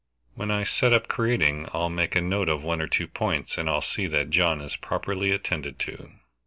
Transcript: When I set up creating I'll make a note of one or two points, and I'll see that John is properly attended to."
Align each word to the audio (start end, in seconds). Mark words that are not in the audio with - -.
When 0.33 0.49
I 0.49 0.63
set 0.63 0.93
up 0.93 1.07
creating 1.07 1.67
I'll 1.73 1.91
make 1.91 2.15
a 2.15 2.21
note 2.21 2.49
of 2.49 2.63
one 2.63 2.81
or 2.81 2.87
two 2.87 3.07
points, 3.07 3.55
and 3.55 3.69
I'll 3.69 3.83
see 3.83 4.07
that 4.07 4.31
John 4.31 4.59
is 4.59 4.75
properly 4.75 5.29
attended 5.29 5.77
to." 5.81 6.13